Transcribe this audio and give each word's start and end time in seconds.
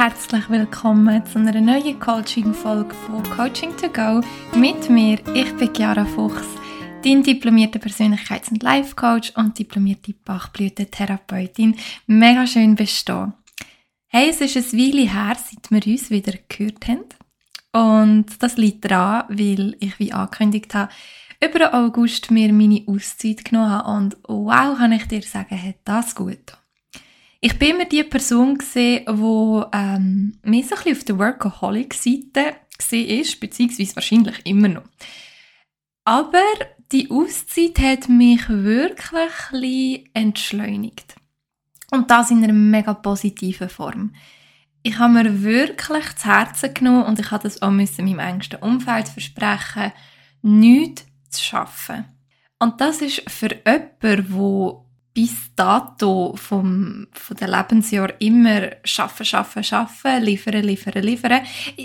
herzlich 0.00 0.48
willkommen 0.48 1.26
zu 1.26 1.38
einer 1.38 1.60
neuen 1.60 2.00
Coaching-Folge 2.00 2.94
von 2.94 3.22
Coaching 3.36 3.76
to 3.76 3.90
Go 3.90 4.22
mit 4.58 4.88
mir. 4.88 5.18
Ich 5.34 5.54
bin 5.58 5.74
Chiara 5.74 6.06
Fuchs, 6.06 6.46
dein 7.04 7.22
diplomierter 7.22 7.80
Persönlichkeits- 7.80 8.50
und 8.50 8.62
Life-Coach 8.62 9.32
und 9.36 9.58
diplomierte 9.58 10.14
Bachblütentherapeutin. 10.24 11.76
Mega 12.06 12.46
schön 12.46 12.76
bist 12.76 13.10
du 13.10 13.30
Hey, 14.06 14.30
es 14.30 14.40
ist 14.40 14.56
ein 14.56 14.78
Weile 14.78 15.02
her, 15.02 15.36
seit 15.36 15.70
wir 15.70 15.92
uns 15.92 16.08
wieder 16.08 16.32
gehört 16.48 16.88
haben. 16.88 17.04
Und 17.74 18.42
das 18.42 18.56
liegt 18.56 18.90
daran, 18.90 19.24
weil 19.28 19.76
ich, 19.80 19.98
wie 19.98 20.14
angekündigt 20.14 20.74
habe, 20.74 20.90
über 21.44 21.74
August 21.74 22.30
mir 22.30 22.54
meine 22.54 22.84
Auszeit 22.86 23.44
genommen 23.44 23.70
habe 23.70 23.90
und 23.90 24.16
wow, 24.26 24.78
kann 24.78 24.92
ich 24.92 25.06
dir 25.08 25.20
sagen, 25.20 25.62
hat 25.62 25.76
das 25.84 26.14
gut 26.14 26.46
getan. 26.46 26.56
Ich 27.42 27.58
bin 27.58 27.70
immer 27.70 27.86
die 27.86 28.04
Person 28.04 28.58
gesehen, 28.58 29.04
wo 29.08 29.64
ähm, 29.72 30.38
mehr 30.42 30.62
so 30.62 30.74
ein 30.74 30.82
bisschen 30.82 30.96
auf 30.96 31.04
der 31.04 31.18
Workaholic-Seite 31.18 32.56
ist, 32.92 33.40
beziehungsweise 33.40 33.96
wahrscheinlich 33.96 34.44
immer 34.44 34.68
noch. 34.68 34.84
Aber 36.04 36.42
die 36.92 37.10
Auszeit 37.10 37.78
hat 37.78 38.08
mich 38.10 38.46
wirklich 38.48 40.10
entschleunigt. 40.12 41.14
Und 41.90 42.10
das 42.10 42.30
in 42.30 42.44
einer 42.44 42.52
mega 42.52 42.92
positiven 42.94 43.68
Form. 43.68 44.14
Ich 44.82 44.98
habe 44.98 45.12
mir 45.12 45.42
wirklich 45.42 46.16
zu 46.16 46.26
Herzen 46.26 46.74
genommen 46.74 47.04
und 47.04 47.18
ich 47.18 47.30
habe 47.30 47.42
das 47.42 47.62
auch 47.62 47.70
müssen 47.70 48.04
meinem 48.04 48.18
engsten 48.18 48.60
Umfeld 48.60 49.08
versprechen, 49.08 49.92
nichts 50.42 51.06
zu 51.30 51.42
schaffen. 51.42 52.04
Und 52.58 52.80
das 52.80 53.00
ist 53.00 53.28
für 53.30 53.48
jemanden, 53.48 53.98
der 54.02 54.84
bis 55.12 55.54
dato 55.56 56.34
vom, 56.36 57.08
von 57.12 57.36
den 57.36 57.50
Lebensjahr 57.50 58.12
immer 58.20 58.70
schaffen, 58.84 59.26
schaffen, 59.26 59.64
schaffen, 59.64 60.22
liefern, 60.22 60.62
liefern, 60.62 61.02
liefern. 61.02 61.42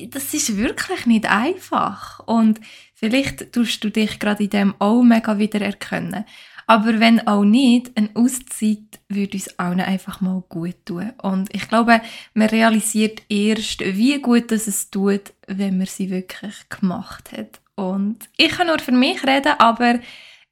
Das 0.09 0.33
ist 0.33 0.57
wirklich 0.57 1.05
nicht 1.05 1.25
einfach. 1.25 2.19
Und 2.27 2.59
vielleicht 2.93 3.51
tust 3.51 3.83
du 3.83 3.89
dich 3.89 4.19
gerade 4.19 4.43
in 4.43 4.49
dem 4.49 4.75
auch 4.79 5.01
mega 5.01 5.37
wieder 5.37 5.61
erkennen. 5.61 6.25
Aber 6.67 6.99
wenn 6.99 7.27
auch 7.27 7.43
nicht, 7.43 7.91
eine 7.95 8.09
Auszeit 8.15 8.99
würde 9.07 9.37
uns 9.37 9.59
allen 9.59 9.81
einfach 9.81 10.21
mal 10.21 10.43
gut 10.49 10.85
tun. 10.85 11.13
Und 11.21 11.53
ich 11.53 11.67
glaube, 11.67 12.01
man 12.33 12.49
realisiert 12.49 13.21
erst, 13.29 13.81
wie 13.81 14.19
gut 14.19 14.51
es 14.51 14.67
es 14.67 14.89
tut, 14.89 15.33
wenn 15.47 15.77
man 15.77 15.87
sie 15.87 16.09
wirklich 16.09 16.55
gemacht 16.69 17.31
hat. 17.31 17.59
Und 17.75 18.17
ich 18.37 18.49
kann 18.49 18.67
nur 18.67 18.79
für 18.79 18.93
mich 18.93 19.23
reden, 19.25 19.53
aber 19.59 19.99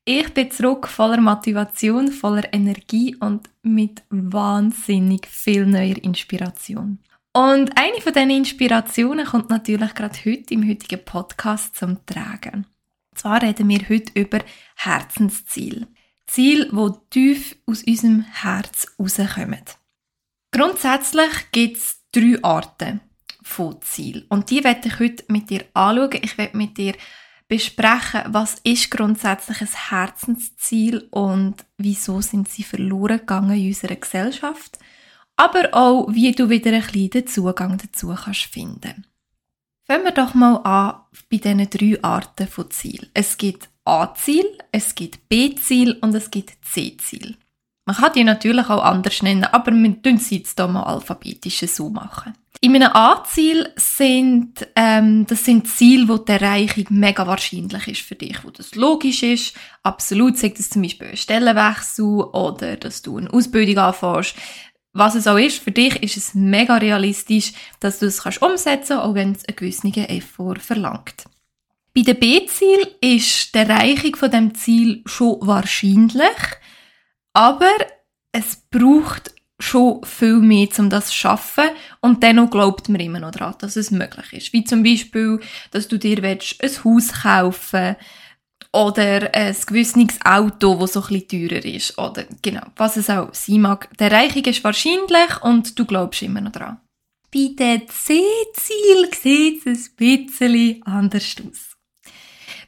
ich 0.06 0.34
bin 0.34 0.52
zurück 0.52 0.88
voller 0.88 1.22
Motivation, 1.22 2.12
voller 2.12 2.54
Energie 2.54 3.16
und 3.16 3.50
mit 3.62 4.04
wahnsinnig 4.10 5.28
viel 5.28 5.66
neuer 5.66 5.98
Inspiration. 6.04 7.00
Und 7.32 7.78
eine 7.78 8.02
von 8.02 8.14
diesen 8.14 8.30
Inspirationen 8.30 9.26
kommt 9.26 9.50
natürlich 9.50 9.96
gerade 9.96 10.20
heute 10.26 10.54
im 10.54 10.68
heutigen 10.68 11.04
Podcast 11.04 11.76
zum 11.76 12.06
Tragen. 12.06 12.68
Und 13.12 13.20
zwar 13.20 13.42
reden 13.42 13.70
wir 13.70 13.90
heute 13.90 14.12
über 14.20 14.40
Herzensziel. 14.76 15.88
Ziel, 16.28 16.70
wo 16.72 16.90
tief 16.90 17.56
aus 17.66 17.84
unserem 17.84 18.22
Herz 18.22 18.88
rauskommen. 19.00 19.64
Grundsätzlich 20.52 21.52
gibt 21.52 21.78
es 21.78 22.02
drei 22.12 22.38
Arten 22.44 23.02
von 23.42 23.82
Ziel. 23.82 24.26
Und 24.30 24.50
die 24.50 24.64
werde 24.64 24.88
ich 24.88 25.00
heute 25.00 25.26
mit 25.28 25.50
dir 25.50 25.66
anschauen. 25.74 26.20
Ich 26.22 26.38
werde 26.38 26.58
mit 26.58 26.78
dir 26.78 26.94
besprechen, 27.54 28.24
was 28.30 28.56
ist 28.64 28.90
grundsätzlich 28.90 29.62
ein 29.62 29.90
Herzensziel 29.90 31.08
und 31.12 31.64
wieso 31.78 32.20
sind 32.20 32.50
sie 32.50 32.64
verloren 32.64 33.20
gegangen 33.20 33.60
in 33.60 33.68
unserer 33.68 33.96
Gesellschaft, 33.96 34.80
aber 35.36 35.70
auch, 35.72 36.12
wie 36.12 36.32
du 36.32 36.50
wieder 36.50 36.72
ein 36.72 36.82
bisschen 36.82 37.10
den 37.12 37.28
Zugang 37.28 37.78
dazu 37.78 38.16
kannst 38.16 38.46
finden. 38.46 39.06
Fangen 39.86 40.04
wir 40.04 40.12
doch 40.14 40.34
mal 40.34 40.56
an 40.64 41.02
bei 41.30 41.38
diesen 41.38 41.70
drei 41.70 42.04
Arten 42.04 42.48
von 42.48 42.72
Ziel. 42.72 43.08
Es 43.14 43.38
gibt 43.38 43.70
A-Ziel, 43.86 44.46
es 44.72 44.96
gibt 44.96 45.30
B-Ziel 45.30 46.00
und 46.02 46.16
es 46.16 46.32
gibt 46.32 46.54
C-Ziel. 46.66 47.38
Man 47.86 47.98
kann 47.98 48.14
die 48.14 48.24
natürlich 48.24 48.68
auch 48.68 48.84
anders 48.84 49.22
nennen, 49.22 49.44
aber 49.44 49.72
wir 49.72 50.02
tun 50.02 50.18
sie 50.18 50.38
jetzt 50.38 50.58
hier 50.58 50.68
mal 50.68 50.84
alphabetisch 50.84 51.60
so 51.68 51.90
machen. 51.90 52.34
In 52.64 52.74
einem 52.78 52.94
A-Ziel 52.94 53.74
sind, 53.76 54.66
ähm, 54.78 55.26
das 55.28 55.44
sind 55.44 55.68
Ziele, 55.68 56.08
wo 56.08 56.18
die 56.18 56.32
Erreichung 56.32 56.86
mega 56.92 57.28
wahrscheinlich 57.28 57.90
ist 57.90 58.02
für 58.04 58.16
dich, 58.16 58.42
wo 58.46 58.52
das 58.52 58.74
logisch 58.76 59.22
ist. 59.22 59.54
Absolut, 59.84 60.38
sagt 60.38 60.60
das 60.60 60.70
zum 60.70 60.82
Beispiel 60.82 61.08
ein 61.08 61.18
Stellenwechsel 61.18 62.06
oder 62.06 62.78
dass 62.78 63.02
du 63.02 63.18
eine 63.18 63.34
Ausbildung 63.34 63.80
anfängst. 63.80 64.36
Was 64.94 65.16
es 65.16 65.28
auch 65.28 65.36
ist, 65.36 65.62
für 65.62 65.72
dich 65.72 66.02
ist 66.02 66.16
es 66.16 66.36
mega 66.36 66.78
realistisch, 66.78 67.52
dass 67.82 68.00
du 68.00 68.06
es 68.06 68.24
kannst 68.24 68.42
umsetzen, 68.42 68.98
auch 68.98 69.14
wenn 69.14 69.34
es 69.34 69.44
einen 69.44 69.58
gewissen 69.58 69.94
Effort 69.94 70.60
verlangt. 70.60 71.26
Bei 71.94 72.04
dem 72.04 72.18
B-Ziel 72.18 72.96
ist 73.02 73.54
die 73.54 73.60
Erreichung 73.60 74.16
von 74.16 74.32
dem 74.32 74.56
Ziel 74.56 75.02
schon 75.06 75.36
wahrscheinlich, 75.42 76.38
aber 77.34 77.76
es 78.32 78.56
braucht 78.72 79.34
schon 79.64 80.04
viel 80.04 80.40
mehr, 80.40 80.68
um 80.78 80.90
das 80.90 81.08
zu 81.08 81.14
schaffen. 81.14 81.70
Und 82.02 82.22
dennoch 82.22 82.50
glaubt 82.50 82.90
man 82.90 83.02
immer 83.02 83.20
noch 83.20 83.32
daran, 83.32 83.56
dass 83.60 83.76
es 83.76 83.92
möglich 83.92 84.34
ist. 84.34 84.54
Wie 84.54 84.64
zum 84.64 84.84
Beispiel, 84.84 85.40
dass 85.72 85.88
du 85.88 85.98
dir 85.98 86.24
ein 86.24 86.40
Haus 86.84 87.14
kaufen 87.24 87.96
oder 88.72 89.34
ein 89.34 89.56
gewisses 89.66 90.20
Auto, 90.24 90.76
das 90.80 90.94
so 90.94 91.02
ein 91.04 91.20
bisschen 91.20 91.50
teurer 91.50 91.66
ist. 91.66 91.98
Oder 91.98 92.26
genau, 92.42 92.66
was 92.76 92.98
es 92.98 93.10
auch 93.10 93.34
sein 93.34 93.62
mag. 93.62 93.90
Die 93.98 94.04
Erreichung 94.04 94.44
ist 94.46 94.64
wahrscheinlich 94.64 95.42
und 95.42 95.78
du 95.78 95.86
glaubst 95.86 96.22
immer 96.22 96.42
noch 96.42 96.52
daran. 96.52 96.80
Bei 97.34 97.50
den 97.58 97.88
C-Ziel 97.88 99.10
sieht 99.20 99.66
es 99.66 99.90
ein 99.90 99.96
bisschen 99.96 100.84
anders 100.84 101.36
aus. 101.40 101.78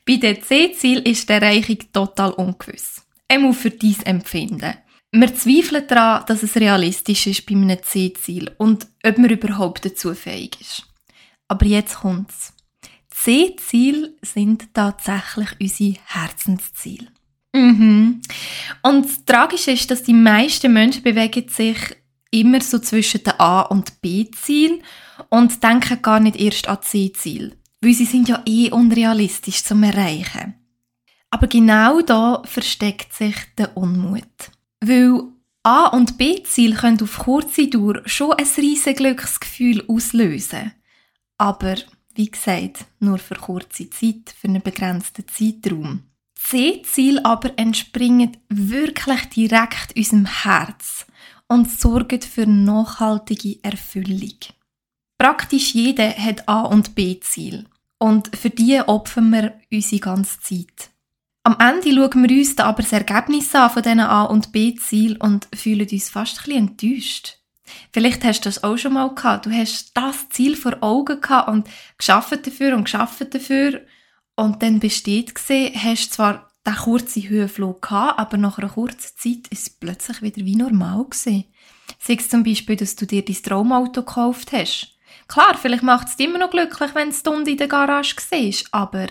Bei 0.06 0.16
den 0.16 0.42
C-Ziel 0.42 1.00
ist 1.00 1.28
die 1.28 1.34
Erreichung 1.34 1.78
total 1.92 2.32
ungewiss. 2.32 3.02
Einmal 3.28 3.54
für 3.54 3.72
dein 3.72 3.96
Empfinden. 4.06 4.76
Wir 5.18 5.34
zweifeln 5.34 5.88
daran, 5.88 6.26
dass 6.28 6.44
es 6.44 6.58
realistisch 6.58 7.28
ist 7.28 7.46
bei 7.46 7.56
einem 7.56 7.82
C-Ziel 7.82 8.52
und 8.58 8.86
ob 9.02 9.18
man 9.18 9.30
überhaupt 9.30 9.86
dazu 9.86 10.14
fähig 10.14 10.60
ist. 10.60 10.84
Aber 11.48 11.66
jetzt 11.66 11.96
kommt's. 12.00 12.54
C-Ziele 13.12 14.14
sind 14.22 14.74
tatsächlich 14.74 15.50
unsere 15.58 16.00
Herzensziele. 16.06 17.08
Mhm. 17.54 18.22
Und 18.84 19.06
das 19.06 19.24
Tragische 19.24 19.72
ist, 19.72 19.90
dass 19.90 20.04
die 20.04 20.14
meisten 20.14 20.74
Menschen 20.74 21.04
bewegen 21.04 21.48
sich 21.48 21.78
immer 22.32 22.60
so 22.60 22.80
zwischen 22.80 23.24
den 23.24 23.40
A- 23.40 23.62
und 23.62 24.02
B-Ziel 24.02 24.82
und 25.30 25.64
denken 25.64 26.02
gar 26.02 26.20
nicht 26.20 26.36
erst 26.36 26.68
an 26.68 26.82
C-Ziel. 26.82 27.56
Weil 27.80 27.94
sie 27.94 28.06
sind 28.06 28.28
ja 28.28 28.44
eh 28.46 28.70
unrealistisch 28.70 29.64
zum 29.64 29.84
Erreichen. 29.84 30.56
Aber 31.30 31.48
genau 31.48 32.02
da 32.02 32.42
versteckt 32.44 33.14
sich 33.14 33.36
der 33.58 33.78
Unmut. 33.78 34.52
Weil 34.82 35.22
A- 35.64 35.88
und 35.88 36.18
B-Ziel 36.18 36.76
können 36.76 37.02
auf 37.02 37.18
kurze 37.18 37.68
Dauer 37.68 38.02
schon 38.06 38.34
ein 38.34 38.48
riesiges 38.58 38.98
Glücksgefühl 38.98 39.84
auslösen. 39.88 40.74
Aber, 41.38 41.76
wie 42.14 42.30
gesagt, 42.30 42.86
nur 43.00 43.18
für 43.18 43.36
kurze 43.36 43.90
Zeit, 43.90 44.34
für 44.40 44.48
einen 44.48 44.62
begrenzten 44.62 45.28
Zeitraum. 45.28 46.04
C-Ziel 46.36 47.20
aber 47.24 47.58
entspringen 47.58 48.38
wirklich 48.50 49.26
direkt 49.36 49.96
unserem 49.96 50.26
Herz 50.44 51.08
und 51.48 51.72
sorgen 51.72 52.22
für 52.22 52.46
nachhaltige 52.46 53.58
Erfüllung. 53.64 54.38
Praktisch 55.18 55.74
jeder 55.74 56.12
hat 56.12 56.48
A- 56.48 56.66
und 56.66 56.94
B-Ziel. 56.94 57.66
Und 57.98 58.36
für 58.36 58.50
die 58.50 58.80
opfern 58.82 59.32
wir 59.32 59.60
unsere 59.72 60.02
ganze 60.02 60.40
Zeit. 60.42 60.92
Am 61.46 61.58
Ende 61.60 61.94
schauen 61.94 62.28
wir 62.28 62.38
uns 62.40 62.58
aber 62.58 62.82
das 62.82 62.92
Ergebnis 62.92 63.54
an 63.54 63.70
von 63.70 63.84
diesen 63.84 64.00
A- 64.00 64.24
und 64.24 64.52
B-Zielen 64.52 65.18
und 65.18 65.48
fühlen 65.54 65.88
uns 65.88 66.10
fast 66.10 66.48
ein 66.48 66.70
enttäuscht. 66.70 67.38
Vielleicht 67.94 68.24
hast 68.24 68.42
du 68.42 68.50
das 68.50 68.64
auch 68.64 68.78
schon 68.78 68.94
mal 68.94 69.14
gehabt. 69.14 69.46
Du 69.46 69.52
hast 69.52 69.92
das 69.96 70.28
Ziel 70.30 70.56
vor 70.56 70.78
Augen 70.82 71.22
gehabt 71.22 71.50
und 71.50 71.70
geschafft 72.00 72.48
dafür 72.48 72.76
und 72.76 72.86
geschafft 72.86 73.32
dafür. 73.32 73.82
Und 74.36 74.64
dann 74.64 74.80
besteht 74.80 75.36
gesehen, 75.36 75.72
hast 75.76 76.14
zwar 76.14 76.52
den 76.66 76.76
kurzen 76.78 77.30
Höhenflug 77.30 77.80
gehabt, 77.80 78.18
aber 78.18 78.38
nach 78.38 78.58
einer 78.58 78.70
kurzen 78.70 79.16
Zeit 79.16 79.48
ist 79.52 79.68
es 79.68 79.70
plötzlich 79.70 80.24
wieder 80.24 80.44
wie 80.44 80.56
normal 80.56 81.06
gesehen. 81.12 81.46
Sei 82.00 82.16
es 82.16 82.28
zum 82.28 82.44
Beispiel, 82.44 82.76
dass 82.76 82.96
du 82.96 83.06
dir 83.06 83.24
dein 83.24 83.36
Traumauto 83.36 84.02
gekauft 84.02 84.52
hast. 84.52 84.98
Klar, 85.28 85.56
vielleicht 85.62 85.84
macht 85.84 86.08
es 86.08 86.18
dich 86.18 86.26
immer 86.26 86.40
noch 86.40 86.50
glücklich, 86.50 86.96
wenn 86.96 87.14
du 87.24 87.52
in 87.52 87.58
der 87.58 87.68
Garage 87.68 88.16
siehst, 88.20 88.74
aber 88.74 89.06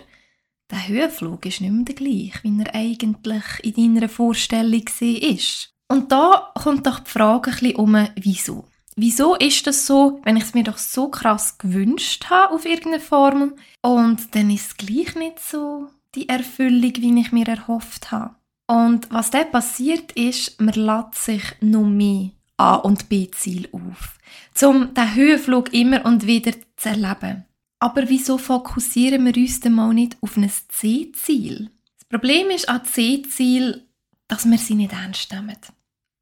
der 0.75 0.88
Höhenflug 0.88 1.47
ist 1.47 1.61
nicht 1.61 1.73
mehr 1.73 1.85
der 1.85 1.94
gleiche, 1.94 2.41
wie 2.43 2.61
er 2.61 2.75
eigentlich 2.75 3.44
in 3.62 3.94
deiner 3.94 4.09
Vorstellung 4.09 4.85
war. 4.85 5.97
Und 5.97 6.12
da 6.12 6.53
kommt 6.61 6.87
doch 6.87 6.99
die 7.00 7.11
Frage 7.11 7.50
ein 7.50 7.56
bisschen 7.59 7.76
um, 7.76 8.09
wieso? 8.17 8.65
Wieso 8.97 9.35
ist 9.37 9.67
das 9.67 9.87
so, 9.87 10.21
wenn 10.25 10.37
ich 10.37 10.44
es 10.44 10.55
mir 10.55 10.65
doch 10.65 10.79
so 10.79 11.09
krass 11.09 11.59
gewünscht 11.59 12.26
habe 12.31 12.55
auf 12.55 12.65
irgendeine 12.65 13.00
Form 13.00 13.55
und 13.82 14.35
dann 14.35 14.50
ist 14.50 14.67
es 14.67 14.76
gleich 14.76 15.15
nicht 15.17 15.41
so 15.41 15.88
die 16.15 16.29
Erfüllung, 16.29 16.93
wie 16.97 17.21
ich 17.21 17.32
mir 17.32 17.49
erhofft 17.49 18.12
habe? 18.12 18.35
Und 18.67 19.11
was 19.11 19.31
dann 19.31 19.50
passiert 19.50 20.12
ist, 20.12 20.61
man 20.61 20.75
lässt 20.75 21.25
sich 21.25 21.43
noch 21.61 21.85
mehr 21.85 22.31
A- 22.56 22.76
und 22.76 23.09
B-Ziel 23.09 23.69
auf, 23.73 24.19
um 24.62 24.94
den 24.94 25.15
Höhenflug 25.15 25.73
immer 25.73 26.05
und 26.06 26.26
wieder 26.26 26.53
zu 26.76 26.88
erleben. 26.88 27.44
Aber 27.84 28.08
wieso 28.08 28.38
fokussieren 28.38 29.26
wir 29.26 29.36
uns 29.36 29.60
denn 29.60 29.75
mal 29.75 29.92
nicht 29.92 30.16
auf 30.22 30.38
ein 30.38 30.50
C-Ziel? 30.70 31.70
Das 31.98 32.08
Problem 32.08 32.48
ist 32.48 32.66
an 32.66 32.82
C-Ziel, 32.82 33.86
dass 34.26 34.46
wir 34.46 34.56
sie 34.56 34.75
nicht 34.75 34.94
ernst 34.94 35.31
nehmen. 35.31 35.58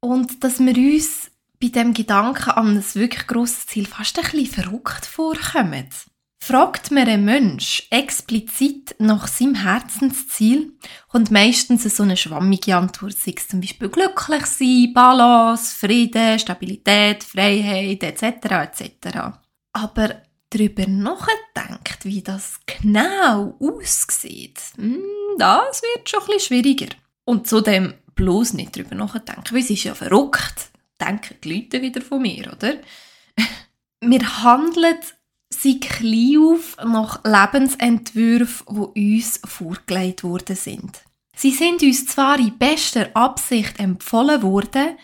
Und 0.01 0.43
dass 0.43 0.59
wir 0.59 0.75
uns 0.75 1.31
bei 1.61 1.69
dem 1.69 1.93
Gedanken 1.93 2.49
an 2.49 2.75
ein 2.75 2.95
wirklich 2.95 3.27
grosses 3.27 3.65
Ziel 3.67 3.85
fast 3.85 4.19
ein 4.19 4.29
bisschen 4.29 4.47
verrückt 4.47 5.05
vorkommen. 5.05 5.87
Fragt 6.43 6.91
mir 6.91 7.07
ein 7.07 7.23
Mensch 7.23 7.87
explizit 7.91 8.95
nach 8.99 9.27
seinem 9.29 9.55
Herzensziel, 9.55 10.73
kommt 11.07 11.31
meistens 11.31 11.83
so 11.95 12.03
eine 12.03 12.17
schwammige 12.17 12.75
Antwort, 12.75 13.15
sei 13.15 13.35
es 13.37 13.47
zum 13.47 13.61
Beispiel 13.61 13.87
glücklich 13.87 14.45
sein, 14.47 14.91
Balance, 14.93 15.77
Frieden, 15.77 16.39
Stabilität, 16.39 17.23
Freiheit 17.23 18.03
etc. 18.03 18.81
etc. 18.81 19.17
Aber 19.71 20.23
darüber 20.53 20.87
nachdenkt, 20.87 22.05
wie 22.05 22.21
das 22.21 22.59
genau 22.65 23.57
aussieht, 23.59 24.59
hm, 24.75 25.01
das 25.37 25.81
wird 25.81 26.09
schon 26.09 26.19
bisschen 26.25 26.39
schwieriger. 26.39 26.93
Und 27.25 27.47
zudem 27.47 27.93
bloß 28.15 28.53
nicht 28.53 28.75
darüber 28.75 28.95
nachdenken, 28.95 29.51
weil 29.51 29.61
es 29.61 29.69
ist 29.69 29.83
ja 29.83 29.95
verrückt, 29.95 30.69
denken 30.99 31.37
die 31.43 31.53
Leute 31.53 31.81
wieder 31.81 32.01
von 32.01 32.21
mir, 32.21 32.51
oder? 32.53 32.75
Wir 34.01 34.43
handeln 34.43 34.97
sie 35.49 35.79
klein 35.79 36.37
auf 36.37 36.77
nach 36.83 37.23
Lebensentwürfen, 37.23 38.91
die 38.95 39.15
uns 39.17 39.39
vorgelegt 39.45 40.23
worden 40.23 40.55
sind. 40.55 41.01
Sie 41.35 41.51
sind 41.51 41.81
uns 41.81 42.05
zwar 42.07 42.37
in 42.37 42.57
bester 42.57 43.09
Absicht 43.15 43.79
empfohlen 43.79 44.41
worden, 44.41 44.97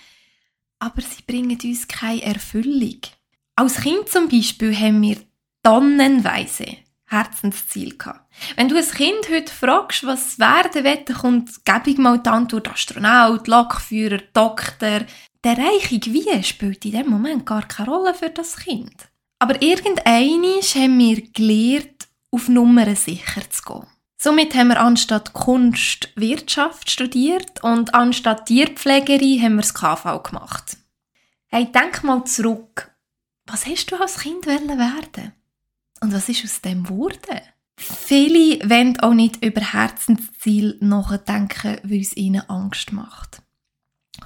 aber 0.80 1.02
sie 1.02 1.24
bringen 1.26 1.58
uns 1.64 1.88
keine 1.88 2.22
Erfüllung. 2.24 3.00
Als 3.56 3.82
Kind 3.82 4.08
zum 4.10 4.30
Beispiel 4.30 4.76
haben 4.76 5.02
wir 5.02 5.18
tonnenweise 5.70 6.78
Herzensziel 7.06 7.96
gehabt. 7.96 8.28
Wenn 8.56 8.70
du 8.70 8.76
ein 8.76 8.90
Kind 8.90 9.30
heute 9.30 9.54
fragst, 9.54 10.04
was 10.04 10.40
werden 10.40 10.84
will, 10.84 11.16
kommt 11.16 11.64
gäbig 11.64 12.00
mal 12.00 12.18
die 12.18 12.30
Antwort 12.30 12.70
Astronaut, 12.70 13.48
Lokführer, 13.48 14.20
Doktor. 14.34 15.02
Die 15.46 15.48
Erreichung 15.48 16.02
wie 16.08 16.44
spielt 16.44 16.86
in 16.86 16.94
dem 16.94 17.10
Moment 17.10 17.46
gar 17.46 17.68
keine 17.68 17.90
Rolle 17.90 18.16
für 18.16 18.32
das 18.32 18.58
Kind. 18.58 19.10
Aber 19.38 19.62
irgendeinisch 19.62 20.74
haben 20.74 20.98
wir 20.98 21.22
gelernt, 21.32 22.08
auf 22.32 22.50
Nummern 22.50 22.96
sicher 22.96 23.48
zu 23.50 23.62
gehen. 23.62 23.88
Somit 24.18 24.56
haben 24.56 24.70
wir 24.70 24.82
anstatt 24.82 25.34
Kunst 25.34 26.10
Wirtschaft 26.16 26.90
studiert 26.90 27.64
und 27.64 27.94
anstatt 27.94 28.48
Tierpflegerin 28.48 29.42
haben 29.42 29.56
wir 29.56 29.62
das 29.62 29.76
KV 29.76 30.24
gemacht. 30.24 30.78
Hey, 31.48 31.72
denk 31.72 32.04
mal 32.04 32.24
zurück. 32.26 32.92
Was 33.46 33.68
hast 33.68 33.92
du 33.92 33.98
als 33.98 34.20
Kind 34.20 34.48
werden? 34.48 35.34
Und 36.02 36.14
was 36.14 36.30
ist 36.30 36.44
aus 36.44 36.62
dem 36.62 36.84
geworden? 36.84 37.42
Viele 37.78 38.70
wollen 38.70 39.00
auch 39.00 39.14
nicht 39.14 39.44
über 39.44 39.62
Herzensziel 39.62 40.78
nachdenken, 40.82 41.78
weil 41.84 42.02
es 42.02 42.16
ihnen 42.16 42.48
Angst 42.50 42.92
macht. 42.92 43.42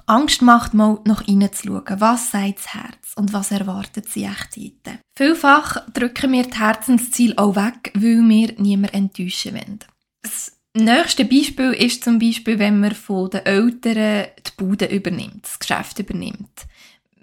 Angst 0.08 0.42
macht 0.42 0.74
mal 0.74 1.00
nach 1.06 1.28
innen 1.28 1.54
zu 1.54 1.68
schauen. 1.68 2.00
Was 2.02 2.31
sagt 2.31 2.58
das 2.58 2.74
Herz 2.74 3.14
und 3.16 3.31
was 3.31 3.52
erwartet 3.52 4.10
sie 4.10 4.24
echt 4.24 4.58
heute? 4.58 5.00
Vielfach 5.16 5.88
drücken 5.92 6.31
wir 6.31 6.44
das 6.44 6.60
Herzensziel 6.60 7.34
auch 7.38 7.56
weg, 7.56 7.92
weil 7.94 8.28
wir 8.28 8.54
niemand 8.58 8.94
enttäuschen 8.94 9.54
wollen. 9.54 9.80
Das 10.24 10.52
nächste 10.75 11.25
Beispiel 11.25 11.74
ist 11.74 12.04
zum 12.04 12.18
Beispiel, 12.18 12.58
wenn 12.58 12.80
man 12.80 12.96
von 12.96 13.30
den 13.30 13.46
Eltern 13.46 14.28
die 14.46 14.52
Bude 14.58 14.86
übernimmt, 14.86 15.46
das 15.46 15.60
Geschäft 15.60 16.00
übernimmt. 16.00 16.66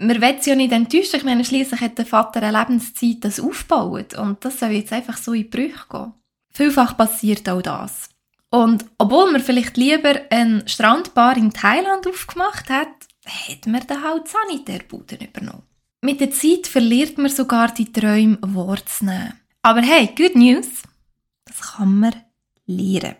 Man 0.03 0.23
will 0.23 0.37
ja 0.43 0.55
nicht 0.55 0.73
enttäuschen. 0.73 1.17
Ich 1.17 1.25
meine, 1.25 1.45
schliesslich 1.45 1.81
hat 1.83 1.99
der 1.99 2.07
Vater 2.07 2.43
eine 2.43 2.59
Lebenszeit 2.59 3.19
das 3.21 3.39
aufgebaut 3.39 4.15
und 4.15 4.43
das 4.43 4.59
soll 4.59 4.71
jetzt 4.71 4.95
einfach 4.95 5.19
so 5.19 5.35
in 5.35 5.51
Brüche 5.51 5.85
gehen. 5.91 6.15
Vielfach 6.53 6.97
passiert 6.97 7.47
auch 7.51 7.61
das. 7.61 8.09
Und 8.51 8.87
obwohl 8.97 9.31
man 9.31 9.43
vielleicht 9.43 9.77
lieber 9.77 10.23
ein 10.31 10.67
Strandbar 10.67 11.37
in 11.37 11.53
Thailand 11.53 12.07
aufgemacht 12.07 12.71
hat, 12.71 12.89
hat 13.27 13.67
man 13.67 13.87
dann 13.87 14.03
halt 14.03 14.27
Sanitärbuden 14.27 15.19
übernommen. 15.21 15.63
Mit 16.01 16.21
der 16.21 16.31
Zeit 16.31 16.67
verliert 16.67 17.19
man 17.19 17.31
sogar 17.31 17.73
die 17.75 17.93
Träume 17.93 18.39
wahrzunehmen. 18.41 19.35
Aber 19.61 19.83
hey, 19.83 20.09
good 20.17 20.35
news! 20.35 20.83
Das 21.45 21.61
kann 21.61 22.01
man 22.01 22.15
lernen. 22.67 23.17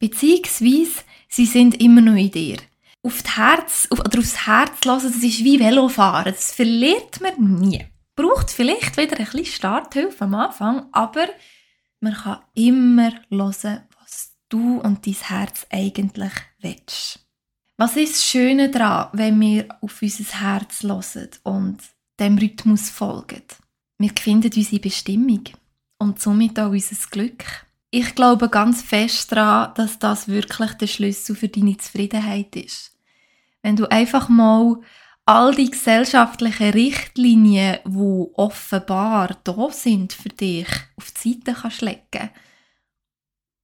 Beziehungsweise, 0.00 1.04
sie 1.28 1.46
sind 1.46 1.80
immer 1.80 2.00
noch 2.00 2.16
in 2.16 2.32
dir. 2.32 2.56
Auf 3.02 3.22
das 3.22 3.36
Herz, 3.36 3.88
auf, 3.90 4.00
oder 4.00 4.18
aufs 4.18 4.46
Herz 4.46 4.84
lassen, 4.84 5.12
das 5.12 5.22
ist 5.22 5.44
wie 5.44 5.58
Velofahren. 5.58 6.32
Das 6.32 6.52
verliert 6.52 7.20
man 7.20 7.60
nie. 7.60 7.84
Braucht 8.14 8.50
vielleicht 8.50 8.96
wieder 8.96 9.18
ein 9.18 9.24
bisschen 9.24 9.46
Starthilfe 9.46 10.24
am 10.24 10.34
Anfang, 10.34 10.86
aber 10.92 11.26
man 12.00 12.14
kann 12.14 12.42
immer 12.54 13.12
hören, 13.30 13.82
du 14.52 14.80
und 14.80 15.06
dein 15.06 15.14
Herz 15.14 15.66
eigentlich 15.70 16.32
willst. 16.60 17.20
Was 17.76 17.96
ist 17.96 18.14
das 18.14 18.24
Schöne 18.24 18.70
daran, 18.70 19.08
wenn 19.12 19.40
wir 19.40 19.66
auf 19.80 20.02
unser 20.02 20.40
Herz 20.40 20.82
hören 20.82 21.30
und 21.42 21.78
dem 22.20 22.38
Rhythmus 22.38 22.90
folgen? 22.90 23.42
Wir 23.98 24.10
finden 24.18 24.52
unsere 24.54 24.80
Bestimmung 24.80 25.44
und 25.98 26.20
somit 26.20 26.58
auch 26.60 26.70
unser 26.70 26.96
Glück. 27.10 27.44
Ich 27.94 28.14
glaube 28.14 28.48
ganz 28.48 28.80
fest 28.80 29.32
daran, 29.32 29.74
dass 29.74 29.98
das 29.98 30.26
wirklich 30.26 30.72
der 30.72 30.86
Schlüssel 30.86 31.36
für 31.36 31.48
deine 31.48 31.76
Zufriedenheit 31.76 32.56
ist. 32.56 32.96
Wenn 33.60 33.76
du 33.76 33.84
einfach 33.90 34.30
mal 34.30 34.80
all 35.26 35.54
die 35.54 35.70
gesellschaftlichen 35.70 36.70
Richtlinien, 36.70 37.80
die 37.84 38.26
offenbar 38.32 39.36
da 39.44 39.68
sind 39.70 40.14
für 40.14 40.30
dich, 40.30 40.68
auf 40.96 41.10
die 41.10 41.34
Seite 41.34 41.52
kannst 41.52 41.82
legen 41.82 42.30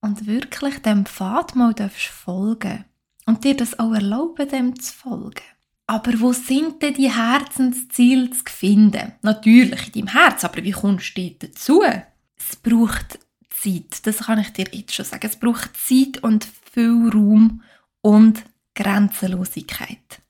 und 0.02 0.26
wirklich 0.26 0.78
dem 0.80 1.06
Pfad 1.06 1.56
mal 1.56 1.75
folgen 1.90 2.84
und 3.25 3.44
dir 3.44 3.56
das 3.56 3.78
auch 3.78 3.94
erlauben, 3.94 4.46
dem 4.46 4.78
zu 4.78 4.92
folgen. 4.92 5.40
Aber 5.86 6.20
wo 6.20 6.34
sind 6.34 6.82
denn 6.82 6.92
die 6.92 7.10
Herzensziele 7.10 8.28
zu 8.28 8.42
finden? 8.44 9.14
Natürlich 9.22 9.86
in 9.96 10.04
deinem 10.04 10.20
Herz, 10.20 10.44
aber 10.44 10.62
wie 10.62 10.72
kommst 10.72 11.16
du 11.16 11.30
dazu? 11.30 11.82
Es 11.82 12.56
braucht 12.56 13.19
Zeit, 13.62 14.06
das 14.06 14.19
kann 14.19 14.38
ich 14.38 14.52
dir 14.52 14.66
jetzt 14.72 14.94
schon 14.94 15.05
sagen. 15.05 15.26
Es 15.26 15.37
braucht 15.37 15.76
Zeit 15.76 16.22
und 16.22 16.46
viel 16.72 17.10
Raum 17.12 17.62
und 18.00 18.43
Grenzenlosigkeit. 18.75 20.20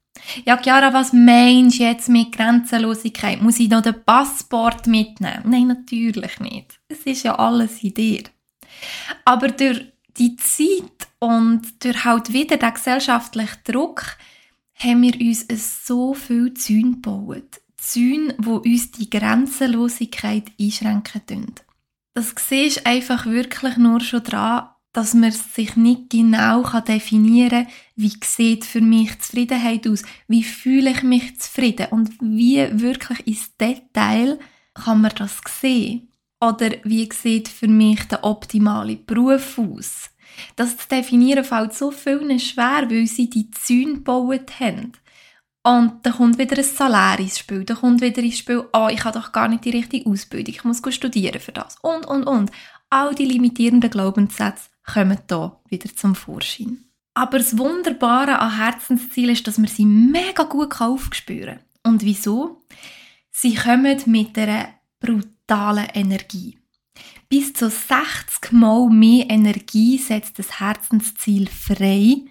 Ja, 0.44 0.60
Chiara, 0.60 0.92
was 0.92 1.12
meinst 1.12 1.78
du 1.78 1.84
jetzt 1.84 2.08
mit 2.08 2.32
Grenzenlosigkeit? 2.32 3.40
Muss 3.40 3.60
ich 3.60 3.68
noch 3.68 3.82
den 3.82 4.02
Passport 4.04 4.86
mitnehmen? 4.86 5.44
Nein, 5.44 5.68
natürlich 5.68 6.40
nicht. 6.40 6.80
Es 6.88 7.00
ist 7.00 7.22
ja 7.22 7.38
alles 7.38 7.82
in 7.82 7.94
dir. 7.94 8.24
Aber 9.24 9.48
durch 9.48 9.86
die 10.16 10.36
Zeit 10.36 11.08
und 11.18 11.84
durch 11.84 12.04
halt 12.04 12.32
wieder 12.32 12.56
den 12.56 12.74
gesellschaftlichen 12.74 13.58
Druck 13.64 14.16
haben 14.74 15.02
wir 15.02 15.20
uns 15.20 15.46
so 15.86 16.14
viel 16.14 16.54
Zäune 16.54 16.92
gebaut. 16.92 17.60
Zäune, 17.76 18.34
wo 18.38 18.56
uns 18.56 18.90
die 18.92 19.08
Grenzenlosigkeit 19.08 20.52
einschränken 20.60 21.26
tun. 21.26 21.54
Das 22.18 22.34
siehst 22.36 22.84
einfach 22.84 23.26
wirklich 23.26 23.76
nur 23.76 24.00
schon 24.00 24.24
daran, 24.24 24.70
dass 24.92 25.14
man 25.14 25.30
sich 25.30 25.76
nicht 25.76 26.10
genau 26.10 26.64
definieren 26.80 27.66
kann, 27.66 27.72
wie 27.94 28.12
sieht 28.24 28.64
für 28.64 28.80
mich 28.80 29.20
Zufriedenheit 29.20 29.86
aus, 29.86 30.02
wie 30.26 30.42
fühle 30.42 30.90
ich 30.90 31.04
mich 31.04 31.38
zufrieden 31.38 31.86
und 31.92 32.10
wie 32.20 32.66
wirklich 32.72 33.24
ins 33.24 33.56
Detail 33.56 34.40
kann 34.74 35.00
man 35.00 35.12
das 35.16 35.40
sehen. 35.60 36.08
Oder 36.40 36.70
wie 36.82 37.08
sieht 37.12 37.46
für 37.46 37.68
mich 37.68 38.02
der 38.08 38.24
optimale 38.24 38.96
Beruf 38.96 39.56
aus? 39.56 40.10
Das 40.56 40.76
zu 40.76 40.88
definieren 40.88 41.44
fällt 41.44 41.72
so 41.72 41.92
vielen 41.92 42.40
schwer, 42.40 42.90
weil 42.90 43.06
sie 43.06 43.30
die 43.30 43.48
Zäune 43.52 43.94
gebaut 43.94 44.58
haben. 44.58 44.90
Und 45.68 46.06
dann 46.06 46.14
kommt 46.14 46.38
wieder 46.38 46.56
ein 46.56 46.64
Salär 46.64 47.18
ins 47.18 47.38
Spiel, 47.38 47.62
dann 47.62 47.76
kommt 47.76 48.00
wieder 48.00 48.22
ins 48.22 48.38
Spiel, 48.38 48.64
oh, 48.72 48.88
ich 48.90 49.04
habe 49.04 49.18
doch 49.18 49.32
gar 49.32 49.48
nicht 49.48 49.66
die 49.66 49.70
richtige 49.70 50.08
Ausbildung, 50.08 50.54
ich 50.54 50.64
muss 50.64 50.80
studieren 50.94 51.40
für 51.40 51.52
das. 51.52 51.76
Und, 51.82 52.06
und, 52.06 52.24
und. 52.24 52.50
All 52.88 53.14
die 53.14 53.26
limitierenden 53.26 53.90
Glaubenssätze 53.90 54.70
kommen 54.82 55.18
hier 55.28 55.60
wieder 55.68 55.94
zum 55.94 56.14
Vorschein. 56.14 56.84
Aber 57.12 57.36
das 57.36 57.58
Wunderbare 57.58 58.38
an 58.38 58.56
Herzenszielen 58.56 59.34
ist, 59.34 59.46
dass 59.46 59.58
man 59.58 59.66
sie 59.66 59.84
mega 59.84 60.44
gut 60.44 60.80
aufspüren 60.80 61.58
kann. 61.82 61.92
Und 61.92 62.02
wieso? 62.02 62.64
Sie 63.30 63.54
kommen 63.54 64.00
mit 64.06 64.38
einer 64.38 64.68
brutalen 65.00 65.88
Energie. 65.92 66.56
Bis 67.28 67.52
zu 67.52 67.68
60 67.68 68.52
Mal 68.52 68.88
mehr 68.88 69.28
Energie 69.28 69.98
setzt 69.98 70.38
das 70.38 70.60
Herzensziel 70.60 71.46
frei 71.46 72.22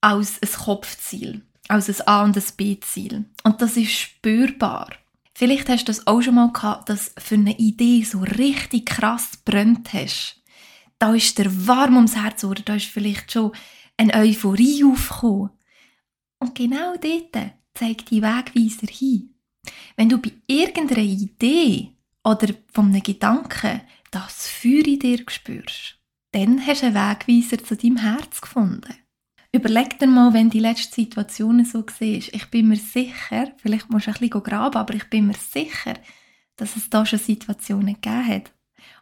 als 0.00 0.40
ein 0.40 0.64
Kopfziel, 0.64 1.42
als 1.68 1.88
ein 1.88 2.06
A- 2.06 2.24
und 2.24 2.36
ein 2.36 2.44
B-Ziel. 2.56 3.26
Und 3.44 3.62
das 3.62 3.76
ist 3.76 3.92
spürbar. 3.92 4.90
Vielleicht 5.34 5.68
hast 5.68 5.82
du 5.82 5.86
das 5.86 6.06
auch 6.06 6.20
schon 6.20 6.34
mal 6.34 6.52
gehabt, 6.52 6.88
dass 6.88 7.12
für 7.16 7.36
eine 7.36 7.56
Idee 7.58 8.02
so 8.02 8.20
richtig 8.20 8.86
krass 8.86 9.36
brennt 9.44 9.92
hast. 9.92 10.42
Da 10.98 11.14
ist 11.14 11.38
der 11.38 11.68
warm 11.68 11.94
ums 11.94 12.16
Herz 12.16 12.42
oder 12.42 12.62
da 12.62 12.74
ist 12.74 12.86
vielleicht 12.86 13.30
schon 13.30 13.52
eine 13.96 14.14
Euphorie 14.14 14.82
aufgekommen. 14.84 15.50
Und 16.40 16.54
genau 16.54 16.94
dort 16.96 17.52
zeigt 17.74 18.10
die 18.10 18.22
Wegweiser 18.22 18.88
hin. 18.90 19.34
Wenn 19.96 20.08
du 20.08 20.18
bei 20.18 20.32
irgendeiner 20.46 21.02
Idee 21.02 21.92
oder 22.24 22.48
von 22.72 22.86
einem 22.86 23.02
Gedanken 23.02 23.82
das 24.10 24.48
Feuer 24.48 24.86
in 24.86 24.98
dir 24.98 25.24
spürst, 25.28 25.98
dann 26.32 26.66
hast 26.66 26.82
du 26.82 26.86
einen 26.86 26.94
Wegweiser 26.94 27.62
zu 27.62 27.76
deinem 27.76 27.98
Herz 27.98 28.40
gefunden. 28.40 28.94
Überleg 29.52 29.98
dir 29.98 30.06
mal, 30.06 30.34
wenn 30.34 30.50
die 30.50 30.60
letzte 30.60 30.96
Situation 30.96 31.64
so 31.64 31.80
war. 31.80 32.00
Ich 32.00 32.46
bin 32.50 32.68
mir 32.68 32.76
sicher, 32.76 33.50
vielleicht 33.56 33.88
musst 33.88 34.06
du 34.06 34.10
ein 34.10 34.18
bisschen 34.18 34.42
graben, 34.42 34.76
aber 34.76 34.94
ich 34.94 35.08
bin 35.08 35.26
mir 35.26 35.34
sicher, 35.34 35.94
dass 36.56 36.76
es 36.76 36.90
da 36.90 37.06
schon 37.06 37.18
Situationen 37.18 37.94
gegeben 37.94 38.26
hat. 38.26 38.52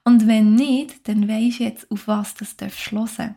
Und 0.05 0.29
wenn 0.29 0.55
nicht, 0.55 1.09
dann 1.09 1.29
weisst 1.29 1.59
du 1.59 1.65
jetzt, 1.65 1.91
auf 1.91 2.07
was 2.07 2.35
das 2.35 2.57
hören 2.61 3.37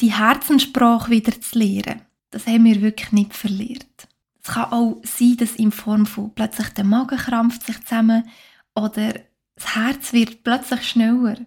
Die 0.00 0.16
Herzenssprache 0.16 1.10
wieder 1.10 1.40
zu 1.40 1.58
lernen, 1.58 2.02
das 2.30 2.46
haben 2.46 2.64
wir 2.64 2.80
wirklich 2.80 3.10
nicht 3.10 3.34
verliert. 3.34 4.08
Es 4.42 4.54
kann 4.54 4.72
auch 4.72 5.00
sein, 5.02 5.36
dass 5.36 5.56
in 5.56 5.72
Form 5.72 6.06
von 6.06 6.32
plötzlich 6.32 6.68
der 6.70 6.84
Magen 6.84 7.18
krampft 7.18 7.66
sich 7.66 7.80
zusammen 7.80 8.28
oder 8.74 9.14
das 9.56 9.74
Herz 9.74 10.12
wird 10.12 10.44
plötzlich 10.44 10.88
schneller. 10.88 11.38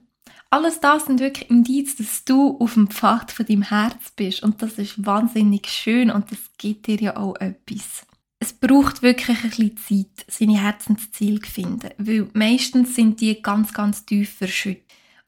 Alles 0.54 0.82
das 0.82 1.06
sind 1.06 1.22
wirklich 1.22 1.50
Indizien, 1.50 2.06
dass 2.06 2.26
du 2.26 2.58
auf 2.60 2.74
dem 2.74 2.90
Pfad 2.90 3.32
von 3.32 3.46
deinem 3.46 3.62
Herz 3.62 4.12
bist 4.18 4.44
und 4.44 4.62
das 4.62 4.74
ist 4.74 5.06
wahnsinnig 5.06 5.68
schön 5.68 6.12
und 6.12 6.30
das 6.30 6.40
gibt 6.58 6.88
dir 6.88 6.98
ja 6.98 7.16
auch 7.16 7.36
etwas. 7.38 8.06
Es 8.38 8.52
braucht 8.52 9.02
wirklich 9.02 9.38
ein 9.46 9.50
bisschen 9.50 9.78
Zeit, 9.78 10.26
seine 10.28 10.62
Herzensziele 10.62 11.40
zu 11.40 11.50
finden, 11.50 11.92
weil 11.98 12.28
meistens 12.34 12.96
sind 12.96 13.22
die 13.22 13.42
ganz, 13.42 13.74
ganz 13.74 14.06
tief 14.06 14.34
verschüttet. 14.36 14.84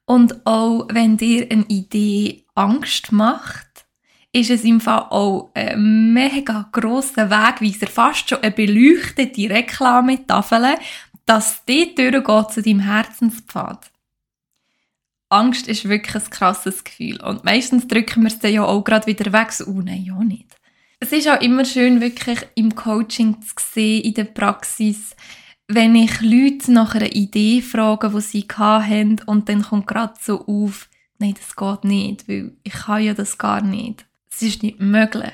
Und 0.05 0.45
auch 0.45 0.87
wenn 0.91 1.15
dir 1.15 1.47
eine 1.49 1.65
Idee 1.69 2.43
Angst 2.53 3.13
macht, 3.13 3.85
ist 4.33 4.49
es 4.49 4.65
im 4.65 4.81
Fall 4.81 5.05
auch 5.09 5.51
ein 5.53 6.11
mega 6.11 6.67
grosser 6.73 7.29
Wegweiser, 7.29 7.87
fast 7.87 8.29
schon 8.29 8.39
eine 8.39 8.51
beleuchtete 8.51 9.49
Reklametafel, 9.49 10.75
dass 11.25 11.63
die 11.63 11.95
durchgeht 11.95 12.51
zu 12.51 12.61
deinem 12.61 12.81
Herzenspfad. 12.81 13.92
Angst 15.33 15.67
ist 15.67 15.89
wirklich 15.89 16.23
ein 16.23 16.29
krasses 16.29 16.83
Gefühl. 16.83 17.21
Und 17.21 17.43
meistens 17.43 17.87
drücken 17.87 18.21
wir 18.21 18.27
es 18.27 18.39
dann 18.39 18.53
ja 18.53 18.63
auch 18.63 18.83
gerade 18.83 19.07
wieder 19.07 19.33
weg, 19.33 19.51
so, 19.51 19.65
oh 19.65 19.81
nein, 19.81 20.03
ja 20.03 20.15
nicht. 20.23 20.55
Es 20.99 21.11
ist 21.11 21.27
auch 21.27 21.41
immer 21.41 21.65
schön, 21.65 21.99
wirklich 21.99 22.39
im 22.55 22.75
Coaching 22.75 23.41
zu 23.41 23.53
sehen, 23.73 24.03
in 24.03 24.13
der 24.13 24.23
Praxis, 24.23 25.15
wenn 25.67 25.95
ich 25.95 26.21
Leute 26.21 26.71
nach 26.71 26.95
einer 26.95 27.13
Idee 27.13 27.61
frage, 27.61 28.09
die 28.09 28.21
sie 28.21 28.47
hatten, 28.55 29.19
und 29.25 29.49
dann 29.49 29.63
kommt 29.63 29.87
gerade 29.87 30.13
so 30.21 30.45
auf, 30.45 30.89
nein, 31.19 31.35
das 31.37 31.55
geht 31.55 31.83
nicht, 31.83 32.27
weil 32.27 32.53
ich 32.63 32.73
kann 32.73 33.03
ja 33.03 33.13
das 33.13 33.37
gar 33.37 33.61
nicht. 33.61 34.05
Es 34.31 34.41
ist 34.41 34.63
nicht 34.63 34.79
möglich. 34.79 35.33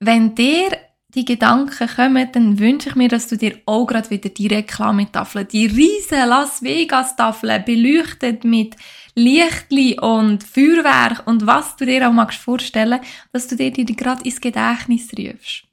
Wenn 0.00 0.34
dir 0.34 0.70
die 1.14 1.24
Gedanken 1.24 1.88
kommen, 1.88 2.28
dann 2.32 2.58
wünsche 2.58 2.88
ich 2.88 2.94
mir, 2.94 3.08
dass 3.08 3.28
du 3.28 3.36
dir 3.36 3.60
auch 3.66 3.86
gerade 3.86 4.10
wieder 4.10 4.28
die 4.30 4.48
Reklametafel, 4.48 5.44
die 5.44 5.66
riesen 5.66 6.28
Las 6.28 6.62
Vegas 6.62 7.16
Tafel 7.16 7.60
beleuchtet 7.60 8.44
mit 8.44 8.76
Lichtli 9.14 9.98
und 10.00 10.42
Feuerwerk 10.42 11.26
und 11.26 11.46
was 11.46 11.76
du 11.76 11.86
dir 11.86 12.08
auch 12.08 12.12
magst 12.12 12.40
vorstellen, 12.40 13.00
dass 13.32 13.46
du 13.46 13.56
dir 13.56 13.70
die 13.70 13.84
gerade 13.84 14.24
ins 14.24 14.40
Gedächtnis 14.40 15.08
rufst. 15.16 15.64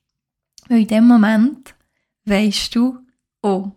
Weil 0.67 0.81
in 0.81 0.87
dem 0.87 1.07
Moment 1.07 1.73
weisst 2.25 2.75
du, 2.75 2.99
oh, 3.41 3.71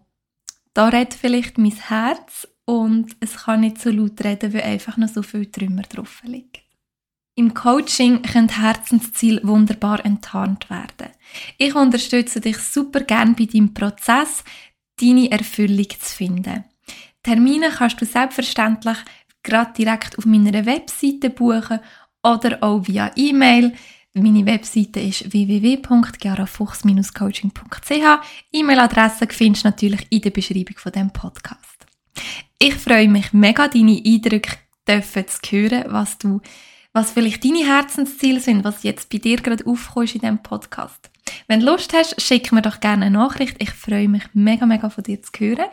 da 0.74 0.88
redet 0.88 1.14
vielleicht 1.14 1.56
mein 1.56 1.72
Herz 1.72 2.46
und 2.66 3.16
es 3.20 3.36
kann 3.44 3.60
nicht 3.60 3.80
so 3.80 3.90
laut 3.90 4.22
reden, 4.22 4.52
weil 4.52 4.62
einfach 4.62 4.96
noch 4.96 5.08
so 5.08 5.22
viel 5.22 5.46
Trümmer 5.46 5.82
drauf 5.82 6.22
liegen. 6.24 6.63
Im 7.36 7.52
Coaching 7.52 8.22
können 8.22 8.48
Herzensziele 8.48 9.40
wunderbar 9.42 10.04
enttarnt 10.04 10.70
werden. 10.70 11.08
Ich 11.58 11.74
unterstütze 11.74 12.40
dich 12.40 12.58
super 12.58 13.00
gern 13.00 13.34
bei 13.34 13.46
deinem 13.46 13.74
Prozess, 13.74 14.44
deine 15.00 15.32
Erfüllung 15.32 15.90
zu 15.90 16.16
finden. 16.16 16.64
Termine 17.24 17.70
kannst 17.70 18.00
du 18.00 18.04
selbstverständlich 18.04 18.98
gerade 19.42 19.72
direkt 19.72 20.16
auf 20.16 20.26
meiner 20.26 20.64
Webseite 20.64 21.30
buchen 21.30 21.80
oder 22.22 22.62
auch 22.62 22.86
via 22.86 23.10
E-Mail. 23.16 23.72
Meine 24.12 24.46
Webseite 24.46 25.00
ist 25.00 25.32
www.giarafuchs-coaching.ch. 25.32 28.20
E-Mail-Adresse 28.52 29.26
findest 29.28 29.64
du 29.64 29.68
natürlich 29.68 30.06
in 30.10 30.20
der 30.20 30.30
Beschreibung 30.30 30.76
von 30.76 30.92
dem 30.92 31.10
Podcast. 31.10 31.84
Ich 32.60 32.74
freue 32.74 33.08
mich 33.08 33.32
mega, 33.32 33.66
deine 33.66 34.00
Eindrücke 34.06 34.52
zu 34.86 35.02
hören, 35.50 35.84
was 35.88 36.16
du 36.18 36.40
was 36.94 37.10
vielleicht 37.10 37.44
deine 37.44 37.66
Herzensziele 37.66 38.40
sind, 38.40 38.64
was 38.64 38.84
jetzt 38.84 39.10
bei 39.10 39.18
dir 39.18 39.36
gerade 39.36 39.66
aufkommt 39.66 40.14
in 40.14 40.20
diesem 40.22 40.42
Podcast. 40.42 41.10
Wenn 41.48 41.60
du 41.60 41.66
Lust 41.66 41.92
hast, 41.92 42.20
schick 42.20 42.52
mir 42.52 42.62
doch 42.62 42.80
gerne 42.80 43.06
eine 43.06 43.18
Nachricht. 43.18 43.56
Ich 43.58 43.70
freue 43.70 44.08
mich 44.08 44.22
mega, 44.32 44.64
mega 44.66 44.88
von 44.88 45.04
dir 45.04 45.20
zu 45.22 45.32
hören. 45.38 45.66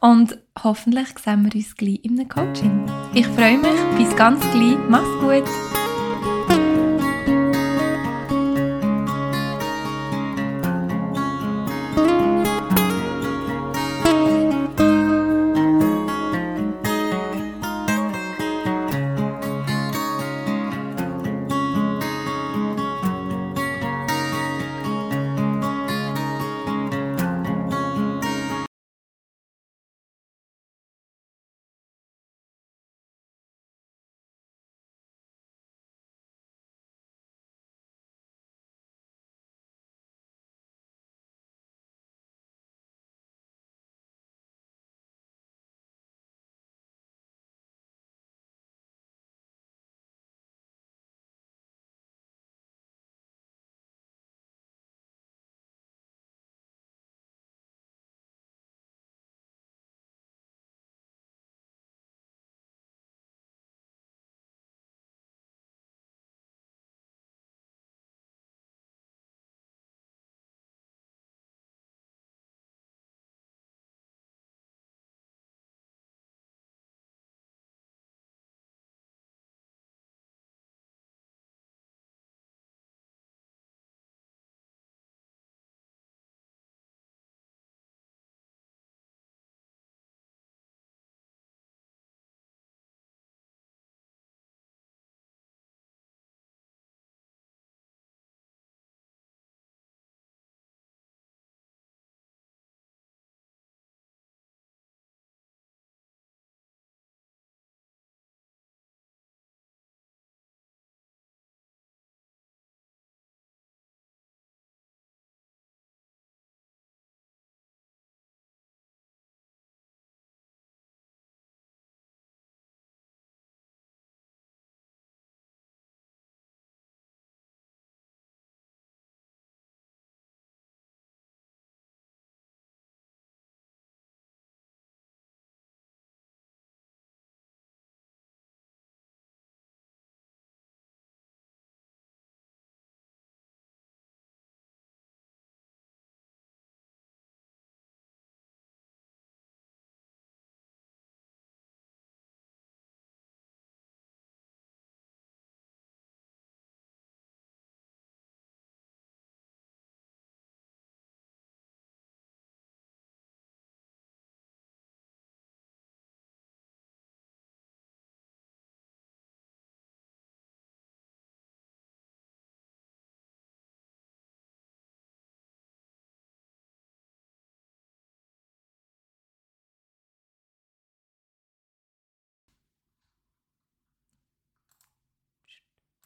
Und 0.00 0.38
hoffentlich 0.62 1.08
sehen 1.18 1.44
wir 1.44 1.54
uns 1.54 1.76
gleich 1.76 2.00
einem 2.04 2.28
Coaching. 2.28 2.86
Ich 3.14 3.26
freue 3.26 3.58
mich. 3.58 3.80
Bis 3.98 4.16
ganz 4.16 4.40
gleich. 4.52 4.76
Mach's 4.88 5.20
gut. 5.20 5.71